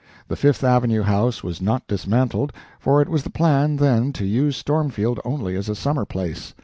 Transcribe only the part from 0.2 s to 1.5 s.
The Fifth Avenue house